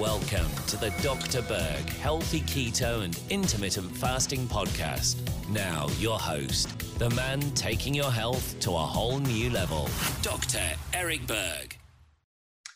[0.00, 1.42] Welcome to the Dr.
[1.42, 5.18] Berg Healthy Keto and Intermittent Fasting Podcast.
[5.50, 9.90] Now, your host, the man taking your health to a whole new level,
[10.22, 10.62] Dr.
[10.94, 11.76] Eric Berg.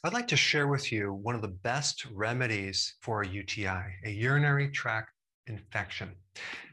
[0.05, 4.11] I'd like to share with you one of the best remedies for a UTI, a
[4.11, 5.09] urinary tract
[5.47, 6.11] infection.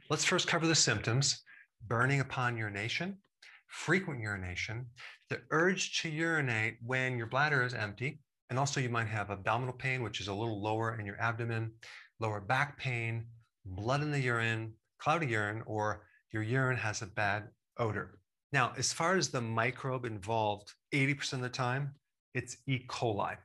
[0.09, 1.43] Let's first cover the symptoms
[1.87, 3.19] burning upon urination,
[3.67, 4.87] frequent urination,
[5.29, 8.19] the urge to urinate when your bladder is empty,
[8.51, 11.71] and also you might have abdominal pain, which is a little lower in your abdomen,
[12.19, 13.25] lower back pain,
[13.65, 18.19] blood in the urine, cloudy urine, or your urine has a bad odor.
[18.51, 21.95] Now, as far as the microbe involved, 80% of the time,
[22.33, 22.79] it's E.
[22.89, 23.37] coli.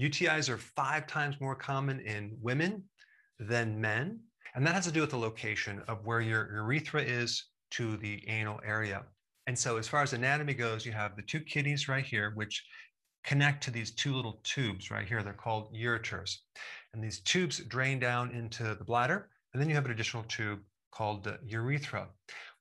[0.00, 2.82] UTIs are five times more common in women
[3.38, 4.18] than men.
[4.54, 8.26] And that has to do with the location of where your urethra is to the
[8.26, 9.04] anal area.
[9.46, 12.64] And so, as far as anatomy goes, you have the two kidneys right here, which
[13.26, 15.22] connect to these two little tubes right here.
[15.22, 16.38] They're called ureters.
[16.94, 19.28] And these tubes drain down into the bladder.
[19.52, 20.60] And then you have an additional tube
[20.92, 22.08] called the urethra.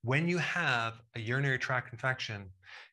[0.01, 2.49] When you have a urinary tract infection,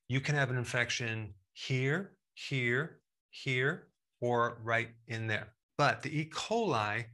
[0.08, 3.88] you can have an infection here, here, here,
[4.20, 5.48] or right in there.
[5.78, 6.30] But the E.
[6.32, 7.06] coli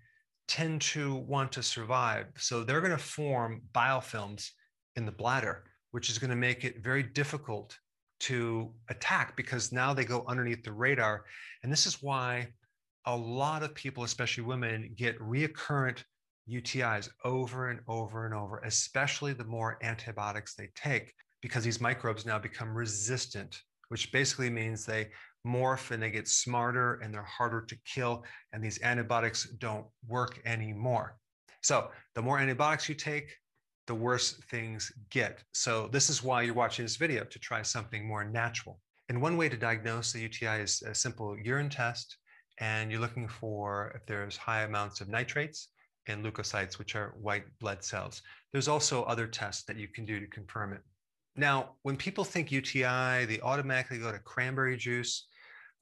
[0.49, 2.27] tend to want to survive.
[2.37, 4.51] So they're going to form biofilms
[4.97, 7.79] in the bladder, which is going to make it very difficult
[8.21, 11.25] to attack because now they go underneath the radar.
[11.63, 12.49] And this is why
[13.07, 16.03] a lot of people, especially women, get reoccurrent
[16.49, 22.27] UTIs over and over and over, especially the more antibiotics they take, because these microbes
[22.27, 25.09] now become resistant, which basically means they
[25.47, 30.41] morph and they get smarter and they're harder to kill, and these antibiotics don't work
[30.45, 31.17] anymore.
[31.63, 33.35] So, the more antibiotics you take,
[33.89, 35.43] the worse things get.
[35.53, 38.79] So this is why you're watching this video to try something more natural.
[39.09, 42.19] And one way to diagnose the UTI is a simple urine test.
[42.61, 45.71] And you're looking for if there's high amounts of nitrates
[46.07, 48.23] and leukocytes, which are white blood cells.
[48.53, 50.83] There's also other tests that you can do to confirm it.
[51.35, 55.29] Now, when people think UTI, they automatically go to cranberry juice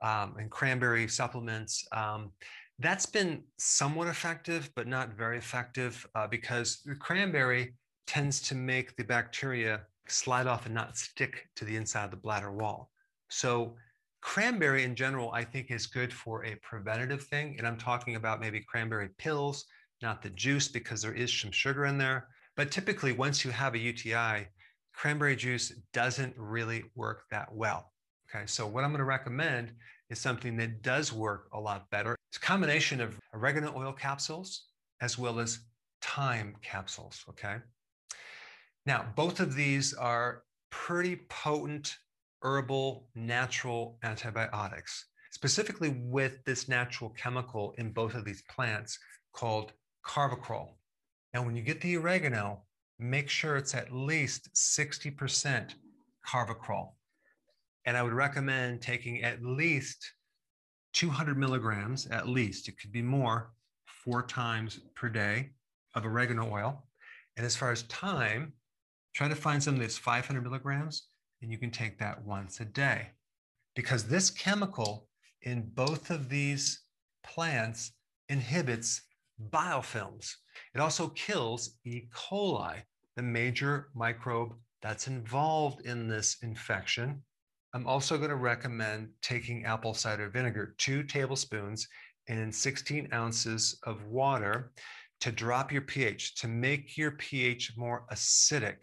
[0.02, 1.84] um, and cranberry supplements.
[1.92, 2.32] Um,
[2.78, 7.74] that's been somewhat effective, but not very effective uh, because the cranberry
[8.06, 12.16] tends to make the bacteria slide off and not stick to the inside of the
[12.16, 12.90] bladder wall.
[13.28, 13.74] So
[14.20, 17.56] cranberry in general, I think is good for a preventative thing.
[17.58, 19.64] And I'm talking about maybe cranberry pills,
[20.02, 22.28] not the juice, because there is some sugar in there.
[22.56, 24.48] But typically, once you have a UTI,
[24.94, 27.92] cranberry juice doesn't really work that well.
[28.28, 29.72] Okay, so what I'm going to recommend
[30.10, 32.16] is something that does work a lot better.
[32.30, 34.66] It's a combination of oregano oil capsules
[35.00, 35.60] as well as
[36.02, 37.24] thyme capsules.
[37.28, 37.56] Okay,
[38.86, 41.96] now, both of these are pretty potent
[42.42, 48.98] herbal natural antibiotics, specifically with this natural chemical in both of these plants
[49.32, 49.72] called
[50.06, 50.74] carvacrol.
[51.34, 52.62] Now, when you get the oregano,
[52.98, 55.74] make sure it's at least 60%
[56.26, 56.92] carvacrol.
[57.84, 60.12] And I would recommend taking at least
[60.92, 63.52] 200 milligrams, at least, it could be more,
[63.84, 65.50] four times per day
[65.94, 66.84] of oregano oil.
[67.36, 68.52] And as far as thyme,
[69.16, 71.08] Try to find something that's 500 milligrams,
[71.40, 73.12] and you can take that once a day.
[73.74, 75.08] Because this chemical
[75.40, 76.82] in both of these
[77.24, 77.92] plants
[78.28, 79.00] inhibits
[79.48, 80.34] biofilms.
[80.74, 82.02] It also kills E.
[82.14, 82.82] coli,
[83.16, 87.22] the major microbe that's involved in this infection.
[87.72, 91.88] I'm also going to recommend taking apple cider vinegar, two tablespoons
[92.26, 94.72] in 16 ounces of water
[95.20, 98.76] to drop your pH, to make your pH more acidic.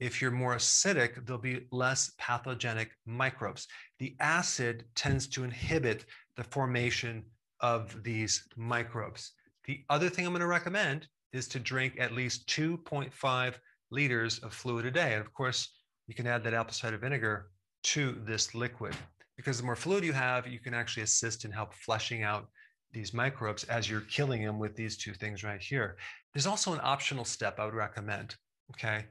[0.00, 3.66] If you're more acidic, there'll be less pathogenic microbes.
[3.98, 6.04] The acid tends to inhibit
[6.36, 7.24] the formation
[7.60, 9.32] of these microbes.
[9.64, 13.54] The other thing I'm going to recommend is to drink at least 2.5
[13.90, 15.14] liters of fluid a day.
[15.14, 15.68] And of course,
[16.06, 17.50] you can add that apple cider vinegar
[17.84, 18.94] to this liquid
[19.36, 22.48] because the more fluid you have, you can actually assist and help flushing out
[22.92, 25.96] these microbes as you're killing them with these two things right here.
[26.32, 28.36] There's also an optional step I would recommend.
[28.70, 29.04] Okay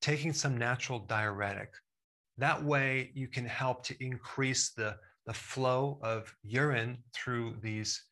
[0.00, 1.70] taking some natural diuretic.
[2.38, 8.02] That way, you can help to increase the, the flow of urine through these,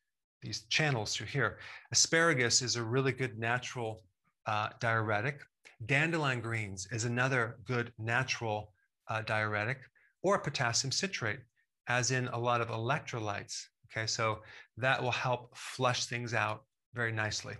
[0.43, 1.59] these channels through here.
[1.93, 4.03] Asparagus is a really good natural
[4.47, 5.41] uh, diuretic.
[5.87, 8.73] Dandelion greens is another good natural
[9.09, 9.79] uh, diuretic,
[10.23, 11.41] or potassium citrate,
[11.89, 13.63] as in a lot of electrolytes.
[13.87, 14.41] Okay, so
[14.77, 17.55] that will help flush things out very nicely.